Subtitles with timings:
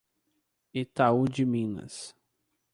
[0.81, 1.95] Itaú de Minas